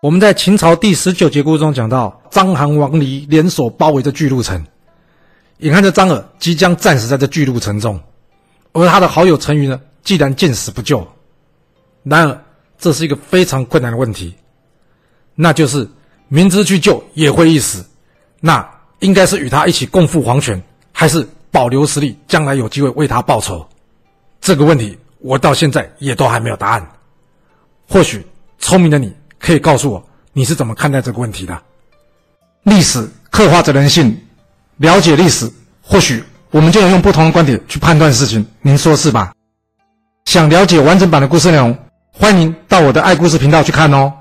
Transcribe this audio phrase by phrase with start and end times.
[0.00, 4.64] 我们在秦朝第十九节故事中讲到，章邯王离联手包围着巨鹿城，
[5.56, 8.00] 眼看着张耳即将战死在这巨鹿城中，
[8.72, 11.04] 而他的好友陈馀呢，既然见死不救。
[12.04, 12.44] 然而，
[12.78, 14.32] 这是一个非常困难的问题，
[15.34, 15.88] 那就是
[16.28, 17.84] 明知去救也会一死，
[18.38, 18.64] 那
[19.00, 20.62] 应该是与他一起共赴黄泉，
[20.92, 23.68] 还是保留实力，将来有机会为他报仇？
[24.40, 26.88] 这个问题我到现在也都还没有答案。
[27.88, 28.24] 或许
[28.60, 29.12] 聪明的你。
[29.48, 31.58] 可以告诉我你是怎么看待这个问题的？
[32.64, 34.14] 历史刻画着人性，
[34.76, 38.46] 了解历史，或许我们就能用不同的观点去判断事情。
[38.60, 39.32] 您说是吧？
[40.26, 41.74] 想了解完整版的故事内容，
[42.12, 44.12] 欢迎到我的爱故事频道去看哦。